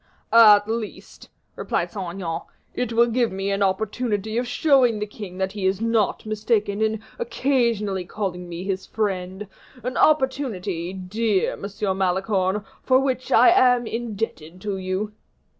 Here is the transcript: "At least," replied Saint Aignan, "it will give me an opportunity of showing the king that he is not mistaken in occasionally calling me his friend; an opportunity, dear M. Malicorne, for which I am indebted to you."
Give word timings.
"At 0.33 0.67
least," 0.67 1.29
replied 1.55 1.91
Saint 1.91 2.09
Aignan, 2.15 2.39
"it 2.73 2.91
will 2.91 3.05
give 3.05 3.31
me 3.31 3.51
an 3.51 3.61
opportunity 3.61 4.35
of 4.39 4.47
showing 4.47 4.97
the 4.97 5.05
king 5.05 5.37
that 5.37 5.51
he 5.51 5.67
is 5.67 5.79
not 5.79 6.25
mistaken 6.25 6.81
in 6.81 7.03
occasionally 7.19 8.03
calling 8.05 8.49
me 8.49 8.63
his 8.63 8.87
friend; 8.87 9.45
an 9.83 9.97
opportunity, 9.97 10.91
dear 10.91 11.51
M. 11.53 11.65
Malicorne, 11.99 12.65
for 12.81 12.99
which 12.99 13.31
I 13.31 13.49
am 13.49 13.85
indebted 13.85 14.59
to 14.61 14.77
you." 14.77 15.13